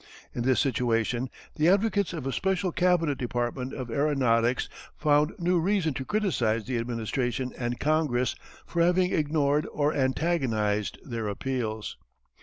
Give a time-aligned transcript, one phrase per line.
[0.33, 5.93] In this situation the advocates of a special cabinet department of aeronautics found new reason
[5.93, 8.33] to criticize the Administration and Congress
[8.65, 11.97] for having ignored or antagonized their appeals.